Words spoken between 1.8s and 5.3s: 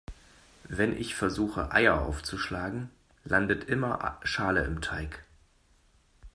aufzuschlagen, landet immer Schale im Teig.